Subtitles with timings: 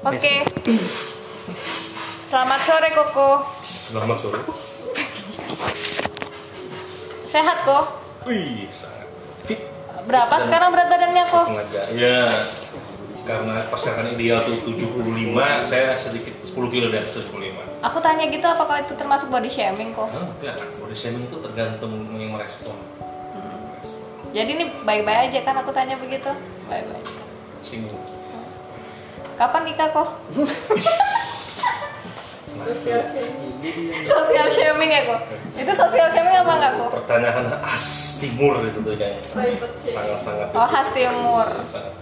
[0.00, 0.48] Oke.
[2.32, 3.30] Selamat sore Koko.
[3.60, 4.40] Selamat sore.
[7.28, 8.00] Sehat kok?
[8.24, 9.06] Wih, sangat
[9.44, 9.60] fit.
[10.08, 11.46] Berapa Dan sekarang berat badannya kok?
[11.92, 12.26] Ya,
[13.28, 17.84] karena persyaratan ideal tuh 75, saya sedikit 10 kilo atas 75.
[17.84, 20.08] Aku tanya gitu apakah itu termasuk body shaming kok?
[20.08, 22.74] Oh, enggak, body shaming itu tergantung yang merespon.
[23.36, 24.32] Merespon.
[24.32, 26.32] Jadi ini baik-baik aja kan aku tanya begitu?
[26.72, 27.04] Baik-baik.
[27.60, 28.09] Singgung.
[29.40, 30.08] Kapan nikah kok?
[32.60, 33.56] Sosial shaming.
[34.04, 35.20] Sosial shaming ya kok?
[35.56, 36.90] Itu sosial shaming apa enggak kok?
[37.00, 37.84] Pertanyaan khas
[38.20, 39.24] timur itu tuh kayaknya.
[39.32, 39.56] Shaming.
[39.80, 40.48] Sangat-sangat.
[40.52, 41.46] Oh, khas timur.
[41.64, 41.96] Sangat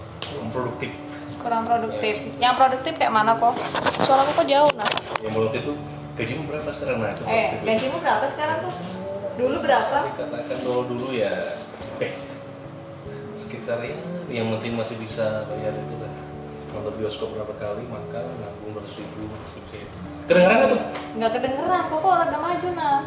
[0.51, 0.91] produktif.
[1.38, 2.14] Kurang produktif.
[2.42, 3.55] Yang produktif kayak mana kok?
[4.02, 4.91] Suaraku kok jauh nah.
[5.23, 5.75] Yang produktif itu
[6.19, 6.97] gajimu berapa sekarang?
[6.98, 8.75] Nah, itu Eh, gajimu berapa sekarang kok?
[9.39, 9.98] Dulu berapa?
[10.11, 11.55] dikatakan dulu dulu ya
[12.02, 12.11] eh
[13.39, 13.95] sekitar ya
[14.27, 16.08] yang penting masih bisa bayar itu lah
[16.70, 20.80] nonton bioskop berapa kali makan nabung ratus ribu masih bisa itu kedengeran nggak tuh
[21.16, 22.98] Nggak kedengeran kok kok rada maju nah.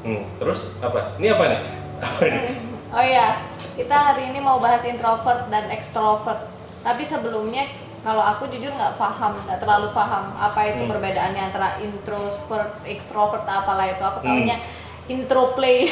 [0.00, 1.60] hmm, terus apa ini apa nih
[2.00, 2.42] apa nih
[2.90, 3.38] Oh iya,
[3.76, 6.42] kita hari ini mau bahas introvert dan extrovert.
[6.82, 7.70] Tapi sebelumnya,
[8.02, 10.90] kalau aku jujur nggak paham, nggak terlalu paham apa itu Hmm.
[10.90, 14.02] perbedaannya antara introvert, extrovert, apalah itu.
[14.02, 14.42] Apa Hmm.
[14.42, 14.58] namanya?
[15.06, 15.86] Intro play.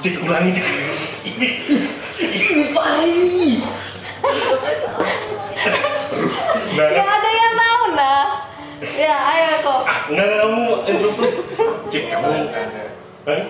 [0.00, 0.66] cek ulangi cek
[1.28, 1.48] ini
[6.72, 8.24] nah, Gak ada yang tahu nah.
[8.82, 9.80] Ya, ayo kok.
[9.84, 11.34] ah nggak kamu introvert
[11.86, 12.30] cek kamu
[13.22, 13.40] Hah?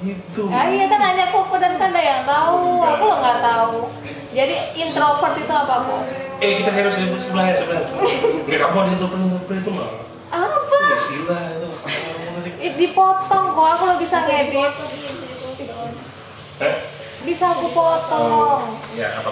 [0.00, 2.80] itu Ya, iya kan hanya Koko dan Kanda yang tahu.
[2.80, 3.92] Aku lo nggak tahu.
[4.30, 6.02] Jadi introvert itu apa kok?
[6.40, 7.84] eh kita harus sebelahnya sebelahnya
[8.48, 9.90] nggak kamu ada introvert introvert itu mah
[10.32, 10.80] Apa?
[10.96, 11.68] Sila itu
[12.80, 13.66] Dipotong kok.
[13.76, 14.72] Aku lo bisa ngedit.
[17.20, 18.80] Bisa aku potong.
[18.96, 19.28] ya apa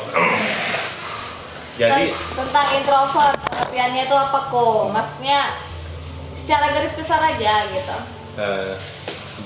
[1.78, 5.38] jadi Ten- tentang introvert pengertiannya itu apa kok maksudnya
[6.36, 7.96] secara garis besar aja gitu.
[8.36, 8.74] Eh,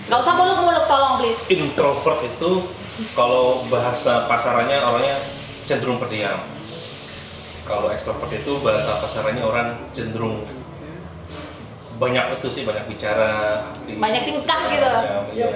[0.09, 1.41] nggak usah muluk-muluk tolong please.
[1.47, 2.51] introvert itu
[3.13, 5.17] kalau bahasa pasarannya orangnya
[5.65, 6.41] cenderung pendiam.
[7.63, 10.43] Kalau ekstrovert itu bahasa pasarannya orang cenderung
[11.93, 14.83] banyak itu sih banyak bicara Banyak tingkah gitu.
[14.83, 15.47] macam, Ya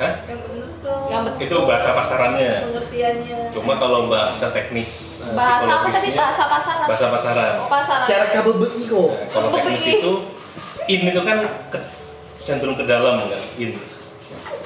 [0.00, 0.12] Hah?
[0.24, 1.04] Yang bener dong.
[1.06, 1.44] Yang betul.
[1.44, 3.38] itu bahasa pasarannya Pengertiannya.
[3.52, 8.24] cuma kalau bahasa teknis eh, bahasa apa tadi bahasa pasaran bahasa pasaran oh, pasaran Cara
[8.32, 9.08] KBBI kok.
[9.10, 10.12] Nah, kalau teknis itu
[10.88, 11.86] in itu kan ke-
[12.40, 13.76] cenderung ke dalam kan in.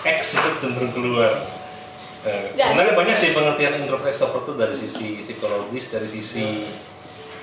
[0.01, 1.33] X itu cenderung keluar.
[2.23, 6.63] Nah, sebenarnya banyak sih pengertian introvert extrovert itu dari sisi psikologis, dari sisi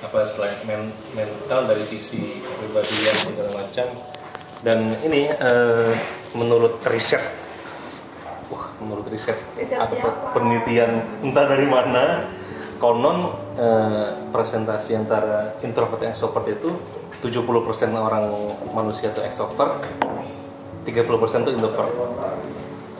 [0.00, 3.86] apa selain men- mental, dari sisi kepribadian segala macam.
[4.62, 5.92] Dan ini eh,
[6.32, 7.18] menurut riset,
[8.82, 10.34] menurut riset, Riset atau siapa?
[10.34, 10.90] penelitian
[11.22, 12.26] entah dari mana,
[12.76, 16.70] konon eh, presentasi antara introvert dan extrovert itu
[17.22, 17.38] 70%
[17.94, 18.26] orang
[18.72, 19.86] manusia itu extrovert,
[20.82, 21.90] 30% itu introvert.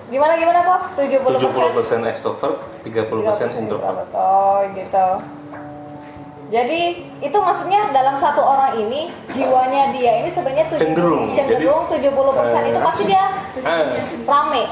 [0.06, 4.06] gimana gimana kok 70 70% extrovert, 30% introvert.
[4.12, 5.08] oh gitu
[6.52, 6.80] jadi
[7.24, 11.32] itu maksudnya dalam satu orang ini jiwanya dia ini sebenarnya Cenderung.
[11.32, 11.96] cenderung 70%
[12.68, 13.24] itu eh, pasti dia
[13.64, 13.88] Ah,
[14.28, 14.68] rame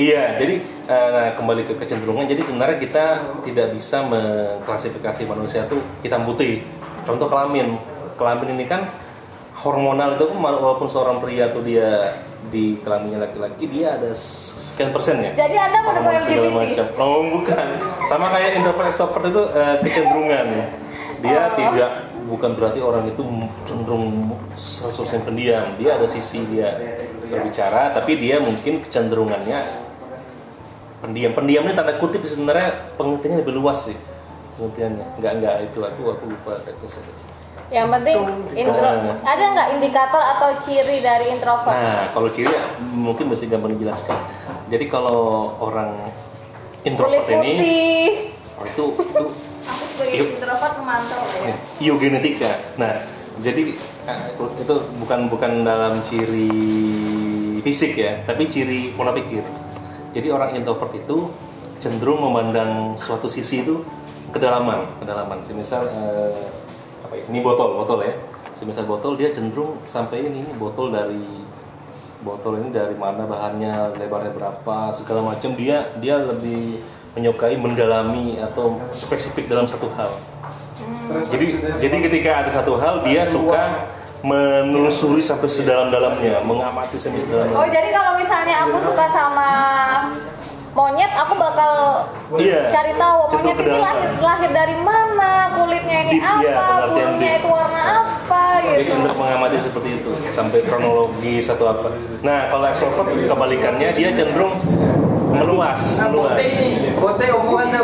[0.00, 0.54] iya, jadi
[0.88, 2.24] eh, nah, kembali ke kecenderungan.
[2.24, 3.04] Jadi sebenarnya kita
[3.44, 6.64] tidak bisa mengklasifikasi manusia itu hitam putih.
[7.04, 7.76] Contoh kelamin,
[8.16, 8.88] kelamin ini kan
[9.60, 12.16] hormonal itu walaupun seorang pria tuh dia
[12.48, 15.36] di kelaminnya laki-laki dia ada sekian persen ya.
[15.36, 16.48] Jadi Anda mendukung LGBT?
[16.56, 16.86] macam.
[16.96, 17.66] Oh bukan,
[18.08, 20.46] sama kayak introvert extrovert itu eh, kecenderungan.
[21.20, 21.52] Dia Oh.
[21.52, 21.92] tidak
[22.24, 23.20] bukan berarti orang itu
[23.68, 25.68] cenderung 100% pendiam.
[25.76, 26.72] Dia ada sisi dia
[27.28, 29.89] berbicara, tapi dia mungkin kecenderungannya
[31.00, 31.32] pendiam.
[31.32, 33.96] Pendiam ini tanda kutip sebenarnya pengertiannya lebih luas sih
[34.60, 35.06] pengertiannya.
[35.16, 37.08] Enggak enggak itu aku aku lupa teknisnya.
[37.70, 38.18] yang penting
[38.58, 39.14] intro Nah.
[39.22, 42.50] ada nggak indikator atau ciri dari introvert Nah, kalau ciri
[42.82, 44.18] mungkin mesti gampang dijelaskan.
[44.66, 45.94] Jadi kalau orang
[46.82, 48.10] kulit introvert ini putih
[48.58, 49.24] oh, itu itu
[49.70, 50.28] Aku sebagai Yuk.
[50.42, 51.54] introvert memantau ya.
[51.78, 52.50] eugenetika.
[52.74, 52.90] Nah,
[53.38, 53.62] jadi
[54.10, 56.50] eh, itu bukan bukan dalam ciri
[57.62, 59.46] fisik ya, tapi ciri pola pikir.
[60.10, 61.30] Jadi orang introvert itu
[61.78, 63.82] cenderung memandang suatu sisi itu
[64.34, 65.40] kedalaman, kedalaman.
[65.46, 66.44] Semisal eh,
[67.06, 67.22] apa ya?
[67.30, 68.14] Ini botol, botol ya.
[68.54, 71.40] Semisal botol dia cenderung sampai ini, ini botol dari
[72.20, 76.84] botol ini dari mana bahannya, lebarnya berapa, segala macam dia dia lebih
[77.16, 80.12] menyukai mendalami atau spesifik dalam satu hal.
[81.32, 81.46] Jadi
[81.80, 83.88] jadi ketika ada satu hal dia suka
[84.22, 87.72] menelusuri sampai sedalam-dalamnya, mengamati sampai Oh sedalam-dalamnya.
[87.72, 89.48] jadi kalau misalnya aku suka sama
[90.70, 91.72] monyet aku bakal
[92.32, 92.70] Iya.
[92.70, 97.30] cari tahu Cenderung monyet ini lahir lahir dari mana kulitnya ini Deep, iya, apa bulunya
[97.36, 101.88] itu warna apa gitu cenderung mengamati seperti itu sampai kronologi satu apa.
[102.22, 104.54] Nah kalau extrovert kebalikannya dia cenderung
[105.30, 106.38] meluas, meluas.
[106.38, 107.80] Bote ini, bote omongannya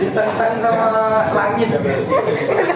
[0.00, 0.88] ditentang sama
[1.30, 1.68] langit.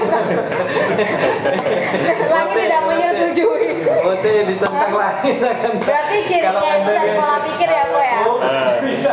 [2.34, 5.72] lagi tidak menyetujui Bote ditentang langit akan.
[5.78, 9.12] berarti cirinya itu dari pola pikir ya kok ya Nah, Bisa.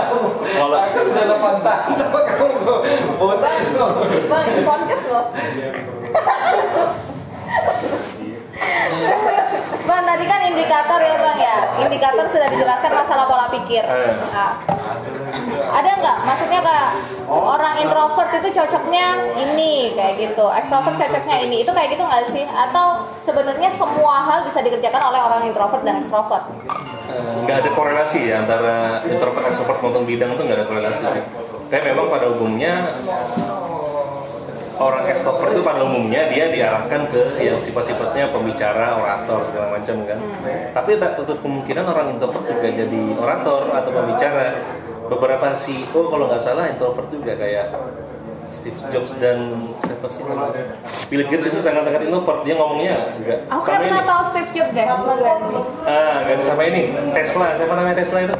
[0.53, 2.75] Kalau- aku sudah delapan tahun sama kamu.
[3.15, 3.89] Bote kok.
[4.29, 5.25] Bang, podcast loh.
[9.83, 14.13] Bang, tadi kan indikator ya bang ya Indikator sudah dijelaskan masalah pola pikir Eh.
[14.31, 14.51] Nah,
[15.69, 16.17] Ada nggak?
[16.27, 16.91] Maksudnya kayak
[17.31, 19.05] orang introvert itu cocoknya
[19.39, 22.45] ini kayak gitu Extrovert cocoknya ini Itu kayak gitu nggak sih?
[22.47, 26.45] Atau sebenarnya semua hal bisa dikerjakan oleh orang introvert dan extrovert?
[27.43, 31.03] nggak ada korelasi ya antara introvert extrovert maupun bidang itu nggak ada korelasi.
[31.69, 32.73] Tapi memang pada umumnya
[34.77, 40.19] orang extrovert itu pada umumnya dia diarahkan ke yang sifat-sifatnya pembicara, orator segala macam kan.
[40.73, 44.45] Tapi tak tutup kemungkinan orang introvert juga jadi orator atau pembicara.
[45.13, 47.69] Beberapa CEO kalau nggak salah introvert juga kayak
[48.49, 50.77] Steve Jobs dan siapa sih namanya?
[51.09, 52.41] Bill Gates itu sangat-sangat introvert.
[52.41, 54.09] Dia ngomongnya juga Aku kayak pernah ini.
[54.09, 54.85] tahu Steve Jobs deh.
[55.85, 56.81] Ah, gak sama ini
[57.11, 57.47] Tesla.
[57.57, 58.35] Siapa namanya Tesla itu?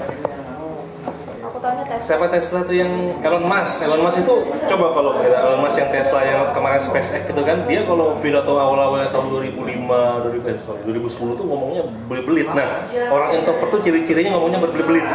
[1.43, 3.73] Aku tahunya Tesla Siapa Tesla tuh yang Elon Musk?
[3.81, 4.35] Elon Musk itu
[4.69, 8.53] coba kalau kita Elon Musk yang Tesla yang kemarin SpaceX itu kan dia kalau pidato
[8.53, 12.49] awal-awalnya tahun 2005, 2000, eh, sorry, 2010 tuh ngomongnya belit-belit.
[12.49, 15.05] Nah, orang introvert tuh ciri-cirinya ngomongnya berbelit-belit.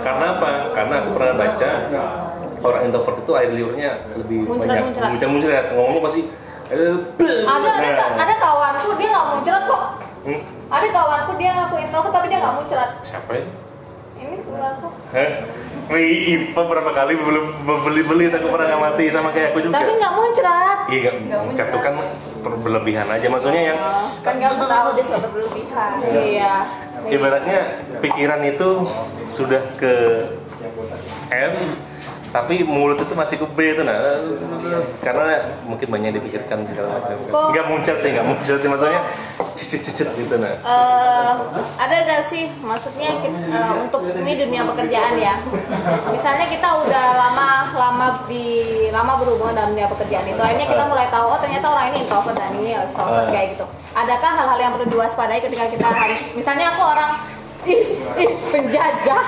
[0.00, 0.50] Karena apa?
[0.70, 1.70] Karena aku pernah baca
[2.60, 4.84] orang introvert itu air liurnya lebih Muncrat, banyak.
[4.86, 5.08] muncrat.
[5.10, 5.64] Muncrat-muncrat.
[5.72, 6.20] Ngomongnya pasti
[6.68, 6.94] eh,
[7.42, 8.20] ada ada nah.
[8.20, 9.84] ada kawanku dia nggak muncrat kok
[10.20, 13.44] Hmm, ada kawanku dia ngaku introvert tapi dia nggak muncrat siapa ya?
[14.20, 14.36] ini?
[15.90, 19.80] Wih, Ipa berapa kali belum beli-beli aku pernah ngamati sama kayak aku juga.
[19.80, 21.94] tapi nggak muncrat Iya, nggak muncrat tuh kan
[22.40, 23.26] berlebihan aja.
[23.26, 23.78] Maksudnya yang
[24.20, 25.92] Kan kamu tahu dia suatu berlebihan.
[26.20, 26.54] iya
[27.08, 28.84] ibaratnya pikiran itu
[29.30, 29.94] sudah ke
[31.32, 31.54] M,
[32.30, 33.98] tapi mulut itu masih ke B itu nah.
[35.00, 37.16] Karena mungkin banyak yang dipikirkan segala macam.
[37.24, 39.00] Kok- Nggak muncrat sih, nggak muncrat sih maksudnya
[39.52, 40.54] cicit-cicit gitu nah.
[40.54, 41.32] Eh,
[41.76, 45.34] ada gak sih maksudnya eh, untuk ini dunia pekerjaan ya
[46.08, 48.46] misalnya kita udah lama lama di
[48.88, 52.34] lama berhubungan dalam dunia pekerjaan itu akhirnya kita mulai tahu oh ternyata orang ini introvert
[52.34, 53.30] dan ini extrovert Eh.
[53.30, 57.10] kayak gitu adakah hal-hal yang perlu diwaspadai ketika kita harus misalnya aku orang
[57.62, 57.80] ih,
[58.16, 59.22] ih, penjajah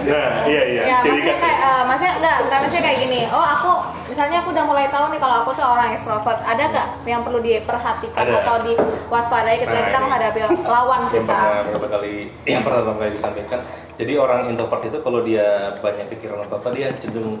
[0.00, 0.82] Nah, iya iya.
[0.86, 3.20] ya Ciri maksudnya kayak eh, maksudnya enggak enggak maksudnya kayak gini.
[3.30, 3.72] Oh aku
[4.08, 6.40] misalnya aku udah mulai tahu nih kalau aku tuh orang extrovert.
[6.42, 8.34] Ada nggak yang perlu diperhatikan Ada.
[8.42, 10.04] atau diwaspadai ketika Nah, kita ini.
[10.04, 11.36] menghadapi lawan yang kita?
[11.36, 12.14] pernah beberapa kali
[12.44, 13.60] yang pernah beberapa kali disampaikan
[13.94, 15.46] jadi orang introvert itu kalau dia
[15.76, 17.36] banyak pikiran apa apa dia cenderung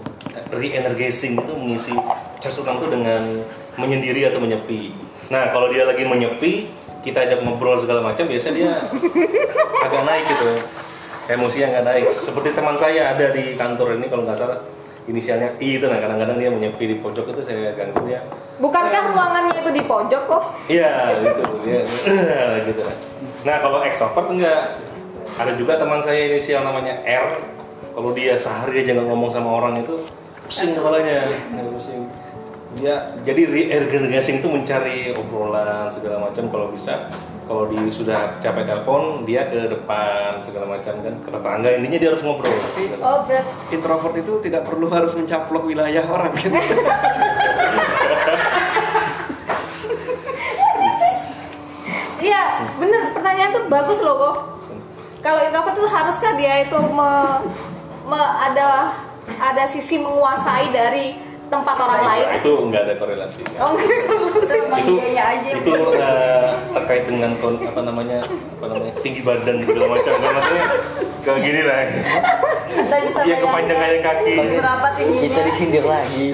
[0.52, 1.96] re-energizing itu mengisi
[2.36, 3.22] cas ulang itu dengan
[3.76, 4.92] menyendiri atau menyepi.
[5.32, 6.68] Nah kalau dia lagi menyepi
[7.00, 8.72] kita ajak ngobrol segala macam biasanya dia
[9.80, 10.48] agak naik gitu
[11.30, 14.58] emosinya nggak naik seperti teman saya ada di kantor ini kalau nggak salah
[15.08, 18.20] inisialnya I itu nah kadang-kadang dia menyepi di pojok itu saya ganggu dia
[18.60, 20.42] Bukankah ruangannya itu di pojok kok?
[20.68, 21.80] Iya gitu dia
[22.68, 22.84] gitu.
[23.48, 24.76] Nah kalau extrovert enggak
[25.40, 27.40] ada juga teman saya inisial namanya R.
[27.96, 30.04] Kalau dia sehari aja nggak ngomong sama orang itu
[30.44, 32.04] pusing kepalanya, Ya, pusing.
[32.78, 37.10] Dia jadi re-energizing itu mencari obrolan segala macam kalau bisa.
[37.50, 42.08] Kalau di sudah capek telepon dia ke depan segala macam kan ke tetangga intinya dia
[42.14, 42.54] harus ngobrol.
[43.02, 43.42] Oh berat.
[43.74, 46.52] Introvert itu tidak perlu harus mencaplok wilayah orang kan.
[52.20, 52.42] Iya
[52.76, 54.36] bener pertanyaan tuh bagus loh kok.
[55.20, 57.10] Kalau introvert tuh haruskah dia itu me,
[58.04, 58.92] me- ada
[59.40, 61.16] ada sisi menguasai dari
[61.50, 62.26] tempat orang lain?
[62.38, 63.42] Itu enggak ada korelasi.
[63.58, 63.90] Oh enggak.
[64.40, 65.50] Itu itu dianya aja.
[65.50, 66.46] itu eh,
[66.78, 70.64] terkait dengan kon- apa namanya apa namanya tinggi badan segala macam kan maksudnya
[71.20, 71.78] kayak gini lah
[72.70, 75.22] Kita bisa ya kepanjangan kaki berapa tingginya.
[75.26, 76.26] Kita disindir lagi.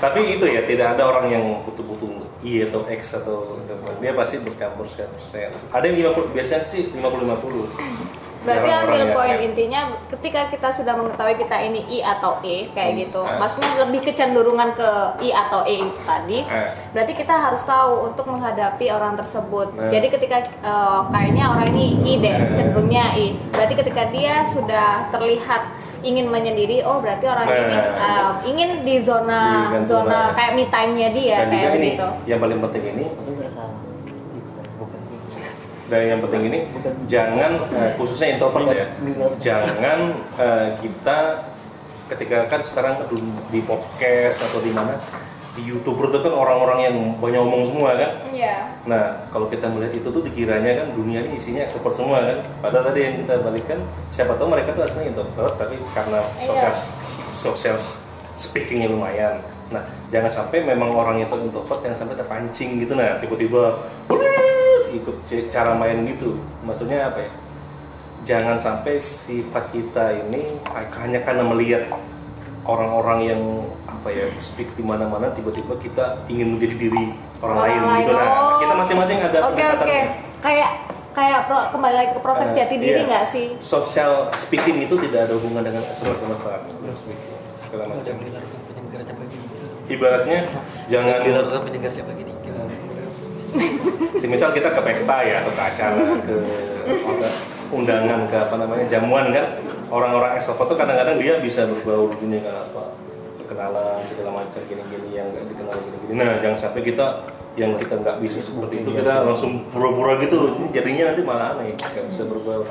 [0.00, 2.12] tapi itu ya tidak ada orang yang butuh-butuh
[2.44, 3.56] I atau X atau
[4.04, 9.12] dia pasti bercampur sekian persen ada yang 50 biasanya sih 50 50 Berarti ambil yang-
[9.12, 13.00] poin yang- intinya ketika kita sudah mengetahui kita ini I atau E kayak Hmm.
[13.00, 13.20] gitu.
[13.20, 13.36] Ah.
[13.38, 16.38] Maksudnya lebih kecenderungan ke I atau E itu tadi.
[16.44, 16.68] Ah.
[16.92, 19.72] Berarti kita harus tahu untuk menghadapi orang tersebut.
[19.72, 19.88] Nah.
[19.88, 22.52] Jadi ketika eh, kayaknya orang ini I deh, Ah.
[22.52, 23.26] cenderungnya I.
[23.50, 25.62] Berarti ketika dia sudah terlihat
[26.02, 27.58] ingin menyendiri, oh berarti orang Nah.
[27.58, 30.36] ini eh, ingin di zona Di zona zona.
[30.36, 32.06] kayak me time-nya dia dan kayak begitu.
[32.26, 33.04] yang paling penting ini
[35.88, 36.58] dan yang penting ini
[37.04, 38.86] jangan eh, khususnya introvert ya
[39.36, 39.98] jangan
[40.40, 41.18] eh, kita
[42.08, 42.94] ketika kan sekarang
[43.48, 44.96] di, podcast atau di mana
[45.54, 48.74] di youtuber itu kan orang-orang yang banyak omong semua kan Iya.
[48.90, 52.42] Nah, kalau kita melihat itu tuh dikiranya kan dunia ini isinya ekstrovert semua kan.
[52.58, 53.78] Padahal tadi yang kita balikan,
[54.10, 56.74] siapa tahu mereka tuh aslinya introvert, tapi karena social
[57.30, 57.78] social
[58.34, 59.38] speakingnya lumayan.
[59.70, 63.82] Nah, jangan sampai memang orang itu introvert yang sampai terpancing gitu nah tiba-tiba
[64.98, 65.16] ikut
[65.50, 66.38] cara main gitu.
[66.62, 67.30] Maksudnya apa ya?
[68.24, 70.56] Jangan sampai sifat kita ini
[70.96, 71.92] hanya karena melihat
[72.64, 73.42] orang-orang yang
[73.84, 77.04] apa ya speak di mana-mana tiba-tiba kita ingin menjadi diri
[77.44, 78.56] orang, lain, gitu nah oh.
[78.60, 79.98] kita masing-masing ada Oke pendekatan oke.
[80.44, 80.70] Kayak
[81.14, 83.08] kayak pro- kembali lagi ke proses Eh, jati diri iya.
[83.08, 83.46] nggak sih?
[83.60, 88.14] social speaking itu tidak ada hubungan dengan extrovert introvert social speaking segala macam
[89.88, 90.40] ibaratnya
[90.88, 91.20] jangan
[94.24, 96.34] semisal kita ke pesta ya atau ke acara ke
[96.88, 97.28] ke
[97.68, 99.60] undangan ke apa namanya jamuan kan.
[99.92, 102.96] Orang-orang ekstrovert tuh kadang-kadang dia bisa berbau di dunia kan apa
[103.44, 106.12] kenalan segala macam gini-gini yang nggak dikenal gini-gini.
[106.16, 107.06] Nah jangan sampai kita
[107.54, 112.10] yang kita nggak bisa seperti itu kita langsung pura-pura gitu jadinya nanti malah aneh nggak
[112.10, 112.66] bisa berbau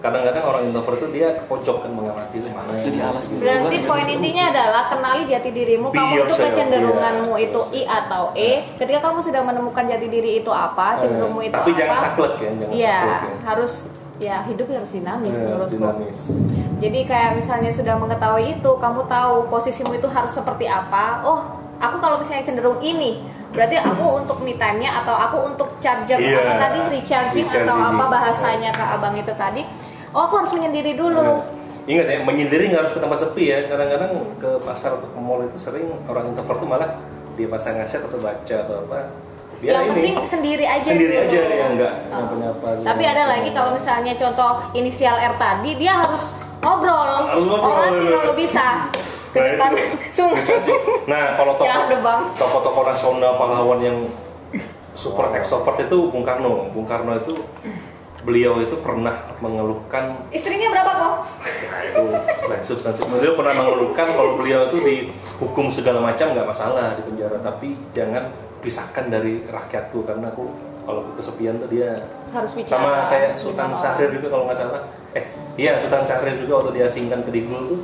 [0.00, 2.88] kadang-kadang orang introvert itu dia pojok kan mengamati itu mana yang
[3.20, 3.36] gitu.
[3.36, 5.86] Berarti poin intinya adalah kenali jati dirimu.
[5.88, 7.46] Be Kamu itu kecenderunganmu iya.
[7.46, 8.50] itu I atau E.
[8.74, 11.78] Ketika kamu sudah menemukan jati diri itu apa, cenderungmu itu tapi apa?
[11.78, 13.38] jangan saklek ya jangan Iya, saklek ya.
[13.44, 13.72] harus
[14.16, 15.76] ya hidup harus dinamis Eh, menurutku.
[15.76, 16.18] dinamis
[16.76, 21.20] Jadi kayak misalnya sudah mengetahui itu, kamu tahu posisimu itu harus seperti apa.
[21.22, 21.44] Oh,
[21.76, 26.40] aku kalau misalnya cenderung ini, berarti aku untuk me time-nya atau aku untuk charger Iya.
[26.40, 27.92] apa tadi recharging, atau Recharging.
[27.92, 29.60] apa bahasanya ke abang itu tadi.
[30.10, 31.22] Oh, aku harus menyendiri dulu.
[31.22, 31.38] Eh,
[31.88, 33.58] Ingat ya, menyendiri nggak harus ke tempat sepi ya.
[33.64, 36.90] Kadang-kadang ke pasar atau ke mall itu sering orang introvert tuh malah
[37.34, 38.98] dia pasang ngaset atau baca atau apa.
[39.58, 41.24] Biar yang ini penting sendiri aja sendiri dulu.
[41.26, 42.16] aja ya nggak Oh.
[42.16, 42.66] nyapa-nyapa.
[42.72, 46.22] segala Tapi ada lagi kalau misalnya contoh inisial R tadi, dia harus
[46.58, 47.28] ngobrol.
[47.28, 48.16] Harus ngobrol, Orasi iya.
[48.16, 48.66] kalau bisa
[49.30, 49.70] ke Nah, depan
[50.16, 50.42] sungai.
[51.06, 51.84] Nah, kalau tokoh
[52.34, 53.98] tokoh-tokoh nasional pahlawan yang
[54.92, 56.68] super extrovert itu Bung Karno.
[56.70, 57.36] Bung Karno itu
[58.20, 61.14] beliau itu pernah mengeluhkan Istrinya berapa kok?
[61.40, 62.02] Nah itu
[62.60, 63.00] substansi.
[63.00, 68.28] Beliau pernah mengeluhkan kalau beliau itu dihukum segala macam nggak masalah di penjara, tapi jangan
[68.60, 70.52] pisahkan dari rakyatku karena aku
[70.84, 72.72] kalau kesepian tuh dia Harus bicara.
[72.76, 73.72] sama kayak Sultan?
[73.72, 74.82] Syahrir juga kalau nggak salah.
[75.16, 75.24] Eh
[75.56, 77.80] iya Sultan Syahrir juga waktu diasingkan ke Digul tuh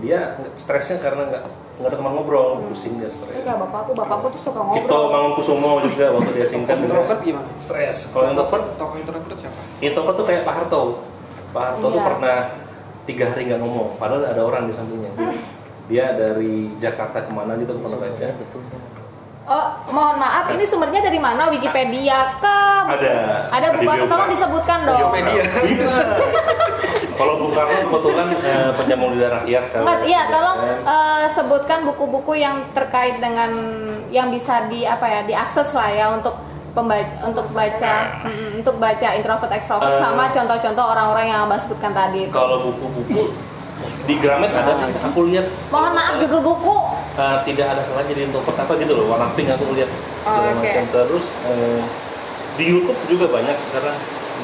[0.00, 0.20] dia
[0.54, 1.42] stresnya karena nggak
[1.76, 3.32] nggak ada teman ngobrol, pusing dia stres.
[3.36, 5.08] kayak bapakku, bapakku tuh suka Cipto ngobrol.
[5.10, 7.48] Mangunkusumo juga waktu diasingkan juga Introvert gimana?
[7.58, 7.96] stres.
[8.08, 9.60] Kalau introvert Tokoh introvert siapa?
[9.78, 10.82] introvert tuh kayak Pak Harto.
[11.50, 12.06] Pak Harto tuh Iya.
[12.06, 12.38] pernah
[13.02, 15.10] tiga hari nggak ngomong, padahal ada orang di sampingnya.
[15.90, 18.26] Dia dari Jakarta ke mana gitu aku pernah baca.
[19.42, 21.50] Oh, mohon maaf, ini sumbernya dari mana?
[21.50, 22.86] Wikipedia kah?
[22.86, 23.50] Ada.
[23.50, 25.10] Ada buku tolong disebutkan dong.
[25.10, 25.42] Iya.
[27.20, 29.80] Kalau Bung Karno kebetulan eh, penyambung lidah rakyat kan.
[29.82, 33.50] Enggak, iya, tolong eh, sebutkan buku-buku yang terkait dengan
[34.08, 36.34] yang bisa di apa ya, diakses lah ya untuk
[36.70, 37.92] pembaca untuk baca
[38.24, 40.00] mm, untuk baca introvert extrovert Eh.
[40.00, 42.30] sama contoh-contoh orang-orang yang abang sebutkan tadi.
[42.30, 43.36] Kalau buku-buku
[44.02, 45.44] di Gramet ada sih, aku lihat.
[45.68, 46.74] Mohon maaf judul buku.
[47.12, 50.52] Eh, tidak ada salah jadi introvert apa gitu loh, warna pink aku lihat segala Oh,
[50.52, 50.62] oke.
[50.62, 50.84] macam.
[50.88, 51.80] Terus eh,
[52.54, 53.96] di YouTube juga banyak sekarang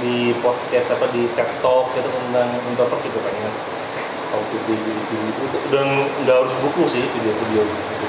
[0.03, 3.01] di podcast apa di TED Talk gitu tentang introvert.
[4.27, 5.87] How to be video itu dan
[6.27, 8.07] nggak harus buku sih video-video gitu.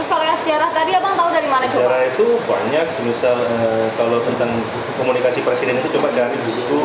[0.00, 1.76] Terus kalau yang sejarah tadi abang tahu dari mana coba?
[1.76, 4.48] Sejarah itu banyak, semisal eh, kalau tentang
[4.96, 6.82] komunikasi presiden itu coba cari buku.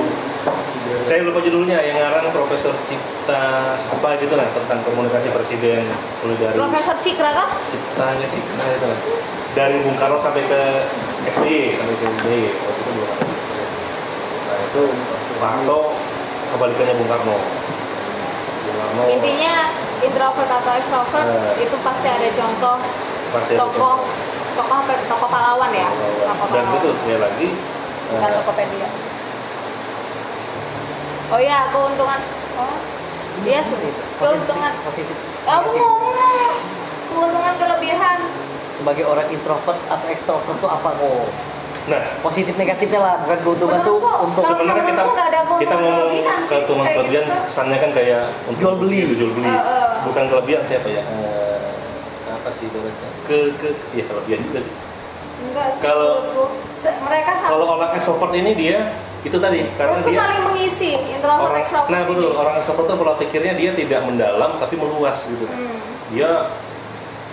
[0.99, 5.87] Saya lupa judulnya, yang ngarang Profesor Cipta apa gitu lah tentang komunikasi presiden
[6.19, 7.47] mulai dari Profesor Cikra kah?
[7.71, 8.99] Ciptanya Cipta itu lah.
[9.55, 10.61] Dari Bung Karno sampai ke
[11.31, 13.27] SBY sampai ke SBY waktu itu Bung Karno.
[14.45, 14.83] Nah itu
[15.39, 15.79] Harto
[16.51, 17.37] kebalikannya Bung Karno.
[18.67, 19.55] Bung Karno Intinya
[20.03, 21.63] introvert atau extrovert Eh.
[21.63, 22.77] itu pasti ada contoh
[23.31, 23.95] masih ada tokoh
[24.55, 25.05] tokoh apa itu?
[25.07, 25.87] tokoh pahlawan ya?
[26.27, 27.47] Tokoh dan itu sekali lagi
[28.05, 28.89] bukan eh, Tokopedia.
[31.25, 32.21] Oh iya, keuntungan.
[32.53, 32.77] Oh,
[33.41, 33.89] iya sudah.
[34.21, 34.71] Keuntungan.
[34.85, 36.53] positif Kamu ngomong.
[37.09, 38.19] Keuntungan kelebihan.
[38.75, 41.31] sebagai orang introvert atau extrovert tuh apa kok
[41.85, 45.03] nah positif negatifnya lah bukan keuntungan tuh untuk sebenarnya kita
[45.55, 46.07] kita ngomong
[46.47, 47.35] keuntungan kayak kelebihan gitu.
[47.45, 48.99] kesannya kan kayak untuk Jual beli.
[49.05, 49.87] gitu, jual beli Eh, eh.
[50.03, 51.57] bukan kelebihan siapa ya Eh,
[52.27, 54.73] apa sih ibaratnya ke ke ya kelebihan juga sih
[55.37, 56.21] Enggak sih Kalau-
[57.01, 58.79] mereka kalau orang extrovert ini dia
[59.21, 61.89] itu tadi karena dia saling mengisi introvert orang, extrovert.
[61.89, 65.81] nah betul orang extrovert itu pola pikirnya dia tidak mendalam tapi meluas gitu Hmm.
[66.09, 66.29] dia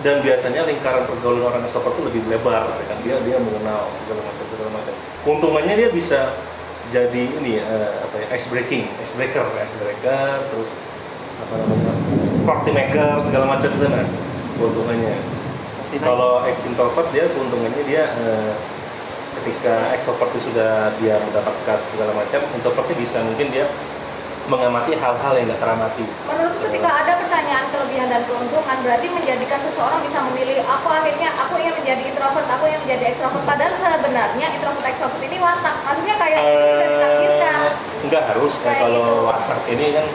[0.02, 2.99] dan biasanya lingkaran pergaulan orang extrovert itu lebih lebar kan.
[3.06, 4.92] Dia dia mengenal segala macam segala macam.
[5.23, 6.21] Keuntungannya dia bisa
[6.90, 10.76] jadi ini eh, apa ya ice breaking ice breaker ice breaker terus
[11.40, 11.94] apa namanya
[12.44, 14.06] party maker segala macam itu nah
[14.59, 15.16] keuntungannya.
[15.92, 18.52] Kalau ex introvert dia keuntungannya dia eh,
[19.42, 23.66] ketika extrovert itu sudah dia mendapatkan segala macam introvertnya bisa mungkin dia
[24.50, 27.01] mengamati hal-hal yang nggak teramati Menurutku ketika
[27.92, 32.64] kelebihan dan keuntungan berarti menjadikan seseorang bisa memilih aku akhirnya aku yang menjadi introvert, aku
[32.64, 33.44] yang menjadi extrovert.
[33.44, 35.76] Padahal sebenarnya introvert extrovert ini watak.
[35.84, 37.61] Maksudnya kayak itu sudah ditakdirkan.
[37.61, 37.72] Eh,
[38.08, 39.28] nggak harus kan Kayak kalau gitu.
[39.28, 40.06] watak ini kan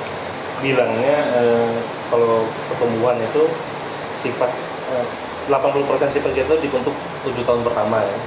[0.57, 1.73] bilangnya eh,
[2.09, 3.43] kalau pertumbuhan itu
[4.17, 4.49] sifat
[4.89, 5.05] eh,
[5.45, 6.97] 80% sifat kita itu dibentuk
[7.29, 8.17] 7 tahun pertama ya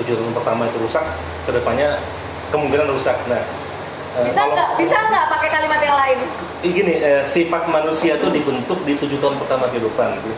[0.00, 1.04] 7 tahun pertama itu rusak
[1.44, 2.00] ke depannya
[2.48, 3.44] kemungkinan rusak nah eh,
[4.16, 4.68] Bisa kalau- nggak?
[4.76, 6.18] Bisa nggak pakai kalimat yang lain?
[6.62, 10.32] Gini eh, sifat manusia itu dibentuk di tujuh tahun pertama kehidupan gitu.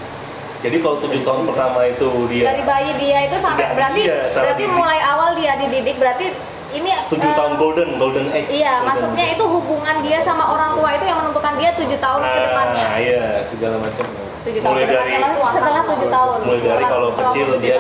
[0.59, 4.17] jadi kalau tujuh tahun pertama itu dia Dari bayi dia itu sampai Nggak, berarti iya,
[4.27, 4.75] sama berarti didik.
[4.75, 6.27] mulai awal dia dididik berarti
[6.73, 9.35] ini tujuh eh, tahun golden golden age Iya, golden maksudnya age.
[9.37, 12.85] itu hubungan dia sama orang tua itu yang menentukan dia tujuh tahun ke depannya.
[12.85, 14.07] Ah, iya segala macam
[14.47, 16.39] Tahun mulai dari maksudnya setelah tujuh tahun.
[16.41, 17.77] mulai dari Setelah- kalau setelah kecil dia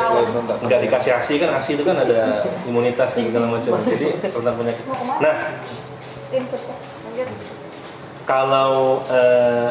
[0.60, 2.18] nggak dikasih asi kan asi itu kan ada
[2.64, 3.70] imunitas dan segala macam.
[3.80, 4.84] Jadi rentan penyakit
[5.16, 5.36] nah.
[8.26, 8.72] Kalau
[9.06, 9.68] eh,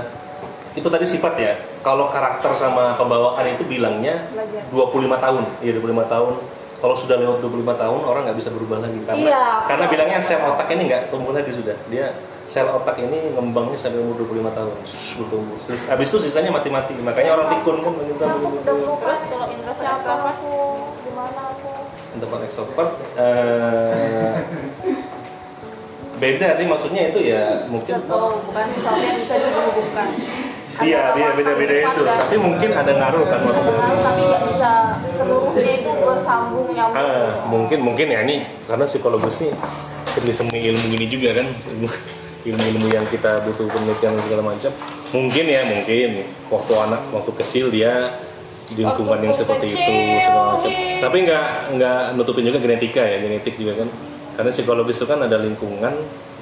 [0.74, 1.54] itu tadi sifat ya.
[1.82, 4.32] Kalau karakter sama pembawaan itu bilangnya
[4.72, 4.72] 25
[5.20, 5.44] tahun.
[5.60, 6.34] Iya 25 tahun.
[6.76, 9.00] Kalau sudah lewat 25 tahun orang nggak bisa berubah lagi.
[9.02, 9.44] Karena Iya.
[9.66, 11.76] karena bilangnya sel otak ini nggak tumbuh lagi sudah.
[11.88, 14.74] Dia sel otak ini ngembangnya sampai umur 25 tahun.
[15.18, 16.94] Bertumbuh terus habis itu sisanya mati-mati.
[16.96, 18.22] Makanya orang pikun kan begitu.
[18.22, 18.86] Terus
[19.26, 20.54] kalau introvert extrovert aku,
[21.02, 21.70] gimana aku.
[22.14, 24.36] untuk extrovert eh,
[26.16, 30.08] beda sih maksudnya itu ya mungkin Oh, bukan sesuatu yang bisa dihubungkan.
[30.80, 32.02] iya iya beda-beda itu.
[32.04, 34.72] Dan- tapi mungkin ada ngaruh kan waktu ngaruh, tapi nggak bisa
[35.12, 36.96] seluruhnya itu bersambung nyambung.
[36.96, 39.52] Ah, mungkin mungkin ya ini karena psikologis nih
[40.08, 41.48] semi-semi ilmu gini juga kan
[42.46, 44.72] ilmu-ilmu yang kita butuh penelitian dan segala macam.
[45.12, 46.10] Mungkin ya mungkin.
[46.48, 48.22] Waktu anak waktu kecil dia
[48.66, 50.70] di lingkungan yang seperti itu kecil, segala macam.
[51.06, 53.90] tapi nggak nggak nutupin juga genetika ya genetik juga kan.
[54.36, 55.94] Karena psikologis itu kan ada lingkungan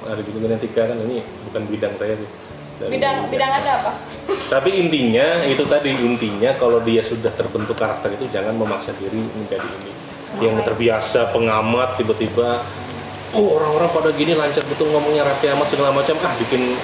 [0.04, 0.96] ada juga genetika kan.
[1.00, 2.28] Ini bukan bidang saya sih.
[2.74, 3.92] Dari- Bidang bidang Anda apa?
[4.54, 9.68] tapi intinya itu tadi intinya kalau dia sudah terbentuk karakter itu jangan memaksa diri menjadi
[9.80, 9.92] ini.
[10.42, 12.66] Yang terbiasa pengamat tiba-tiba
[13.34, 16.16] oh orang-orang pada gini lancar betul ngomongnya Raffi Ahmad segala macam.
[16.22, 16.78] Ah bikin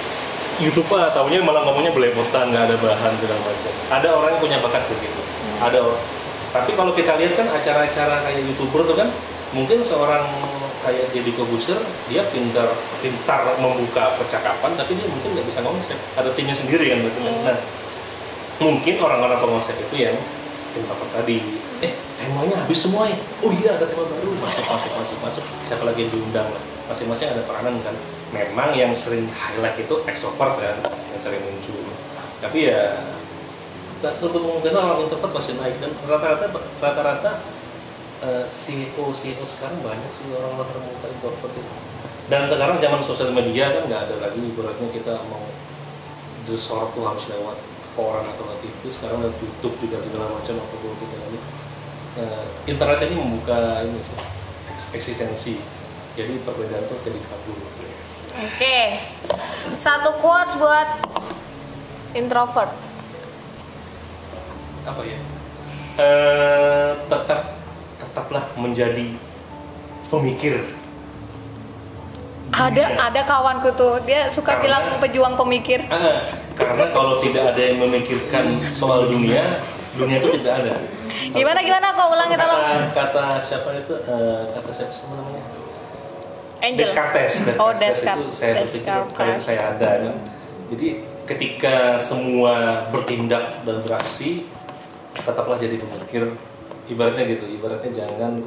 [0.60, 3.72] YouTube ah tahunya malah ngomongnya belepotan nggak ada bahan segala macam.
[3.88, 5.20] Ada orang yang punya bakat begitu.
[5.62, 6.02] Ada orang
[6.50, 9.08] tapi kalau kita lihat kan acara-acara kayak youtuber tuh kan
[9.54, 10.26] mungkin seorang
[10.82, 11.78] kayak Deddy Kobuser
[12.10, 17.06] dia pintar pintar membuka percakapan tapi dia mungkin nggak bisa konsep ada timnya sendiri kan
[17.06, 17.32] maksudnya.
[17.46, 17.56] Nah
[18.58, 20.18] mungkin orang-orang pengonsep itu yang
[20.74, 21.59] introvert tadi
[22.20, 23.16] temanya habis semua ya?
[23.40, 24.28] Oh iya ada tema baru.
[24.36, 25.44] Masuk masuk masuk masuk.
[25.64, 26.52] Siapa lagi yang diundang?
[26.84, 27.96] Masing-masing ada peranan kan?
[28.30, 31.80] Memang yang sering highlight itu extrovert kan yang sering muncul.
[32.44, 33.00] Tapi ya
[34.04, 35.80] untuk kemungkinan orang introvert pasti naik.
[35.80, 36.46] Dan rata-rata
[36.84, 37.30] rata-rata
[38.20, 41.72] eh, CEO CEO sekarang banyak sih orang-orang termuka introvert itu.
[42.28, 44.40] Dan sekarang zaman sosial media kan nggak ada lagi.
[44.44, 45.48] Ibaratnya kita mau
[46.50, 47.62] source tuh harus lewat
[47.94, 51.38] koran atau TV sekarang lewat YouTube juga segala macam atau kita ini
[52.12, 54.16] eh, internet ini membuka ini sih
[54.70, 55.54] eks- eksistensi
[56.12, 57.56] jadi perbedaan tuh jadi kabur
[57.94, 58.26] yes.
[58.32, 58.98] Oke.
[59.72, 60.88] Satu quotes buat
[62.12, 62.72] introvert.
[64.80, 65.18] apa ya
[65.94, 67.52] eh tetap
[67.96, 69.12] tetaplah menjadi
[70.08, 70.64] pemikir
[72.50, 72.98] Ada Iya.
[72.98, 75.86] ada kawanku tuh, dia suka Karena- bilang pejuang pemikir.
[75.86, 76.18] Ah,
[76.52, 79.62] karena kalau tidak ada yang memikirkan soal dunia
[79.94, 80.74] dunia itu tidak ada
[81.30, 82.58] Gimana gimana kok ulang kita kata, lo.
[82.90, 85.42] kata siapa itu eh, kata siapa siapa namanya
[86.60, 86.84] Angel.
[86.84, 88.20] Descartes, Oh, Descartes Descartes.
[88.20, 89.16] itu saya Descartes.
[89.16, 90.16] kalau saya ada kan.
[90.68, 90.88] Jadi
[91.24, 92.54] ketika semua
[92.88, 94.44] bertindak dan beraksi,
[95.16, 96.36] tetaplah jadi pemikir.
[96.84, 98.42] Ibaratnya gitu, ibaratnya jangan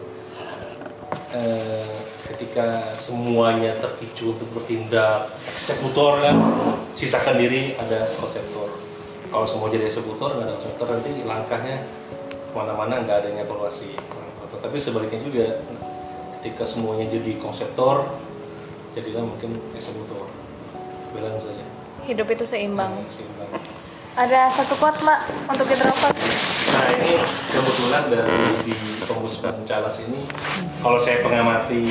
[1.34, 6.38] eh, ketika semuanya terpicu untuk bertindak eksekutor kan,
[6.92, 8.68] sisakan diri ada konseptor.
[9.26, 11.88] Kalau semua jadi eksekutor nggak ada konseptor nanti langkahnya
[12.54, 13.98] ke mana-mana nggak adanya evaluasi.
[14.62, 15.46] Tapi sebaliknya juga
[16.40, 18.20] ketika semuanya jadi konseptor
[18.94, 20.30] jadilah mungkin eksekutor
[21.16, 21.66] bilang saja
[22.04, 23.08] Hidup itu seimbang.
[23.08, 23.48] Seimbang.
[24.14, 26.14] Ada satu quote mbak untuk introvert.
[26.74, 27.16] nah ini
[27.50, 30.22] kebetulan dari di pembusukan Calas ini
[30.84, 31.84] kalau saya pengamati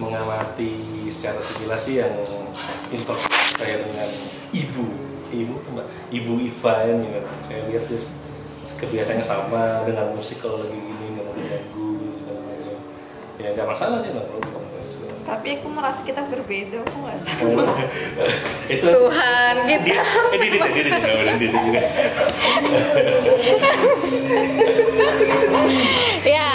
[0.00, 2.12] mengamati secara sekilas sih yang
[2.88, 4.08] introvert saya dengan
[4.50, 4.86] ibu
[5.28, 8.10] ibu mbak ibu Iva ini saya lihat terus
[8.76, 11.88] kebiasaannya sama dengan musik kalau lagi gini nggak mau diganggu
[12.20, 12.76] segala macam.
[13.36, 14.56] Ya nggak masalah sih nggak perlu
[15.26, 17.22] tapi aku merasa kita berbeda aku nggak oh.
[17.26, 17.62] sama
[18.78, 19.98] itu Tuhan kita.
[20.38, 21.82] Ini ini ini ini juga
[26.22, 26.50] ya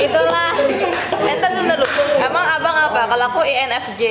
[0.00, 0.50] itulah.
[0.56, 1.86] Eh, Enten dulu
[2.24, 3.00] emang abang apa?
[3.04, 4.02] Kalau aku INFJ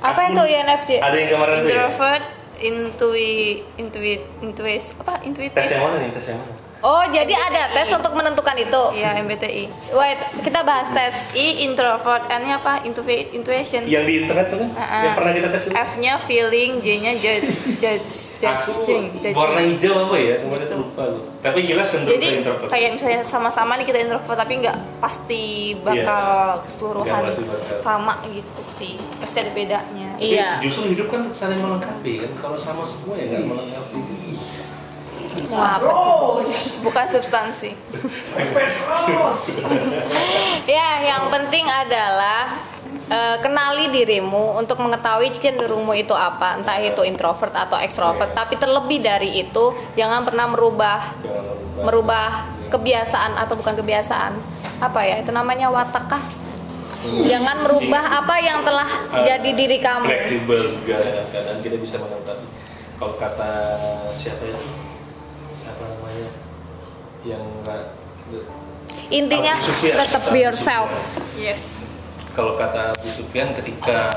[0.00, 1.60] apa itu INFJ ada yang kemarin ya?
[1.60, 2.24] introvert
[2.62, 5.18] intui, intuit, intuis, apa?
[5.18, 5.66] tes Intuitif.
[5.70, 6.52] yang mana nih tes yang mana
[6.84, 9.64] oh jadi ada tes untuk menentukan itu Iya, MBTI.
[9.90, 12.84] wait kita bahas tes I introvert, N-nya apa?
[12.84, 13.82] Intui, intuition.
[13.84, 15.02] yang di internet tuh kan Uh-uh.
[15.02, 19.32] yang pernah kita tes itu F-nya feeling, J-nya judge, judge, aku judging, judging.
[19.34, 23.20] warna hijau apa ya kemarin tuh lupa lu tapi jelas cenderung Jadi introvert kayak misalnya
[23.22, 25.44] sama-sama nih kita introvert tapi nggak pasti
[25.78, 26.24] bakal
[26.60, 27.76] keseluruhan Nggak pasti bakal.
[27.80, 28.94] sama gitu sih.
[29.16, 30.08] Pasti ada bedanya.
[30.16, 33.98] Iya justru hidup kan saling melengkapi kan kalau sama semua ya nggak melengkapi
[35.50, 35.90] Wah, apa
[36.48, 36.80] sih?
[36.80, 37.70] Bukan substansi.
[40.76, 42.56] ya yang penting adalah
[43.08, 46.60] eh, kenali dirimu untuk mengetahui cenderungmu itu apa.
[46.60, 51.12] Entah itu introvert atau ekstrovert tapi terlebih dari itu jangan pernah merubah
[51.84, 54.32] merubah kebiasaan atau bukan kebiasaan.
[54.80, 56.24] Apa ya itu namanya watak kah?
[57.04, 60.08] Jangan merubah apa yang telah Eh, jadi diri kamu.
[60.08, 60.96] Fleksibel juga
[61.28, 62.48] kadang kita bisa melengkapi
[62.94, 63.52] kalau kata
[64.16, 64.64] siapa itu
[65.64, 66.30] siapa namanya?
[67.24, 67.82] Yang nggak
[69.08, 70.88] intinya tetap be yourself.
[71.40, 71.80] Yes.
[72.34, 74.10] kalau kata Abu Sufyan ketika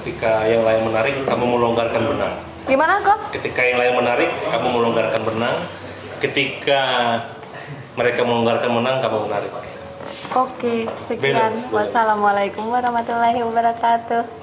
[0.00, 2.34] ketika yang lain menarik kamu melonggarkan benang.
[2.68, 5.56] Gimana kok ketika yang lain menarik kamu melonggarkan benang.
[6.18, 6.82] Ketika
[7.96, 9.52] mereka melonggarkan benang kamu menarik.
[10.36, 11.32] Oke sekian.
[11.32, 11.72] Balance.
[11.72, 14.37] wassalamualaikum warahmatullahi wabarakatuh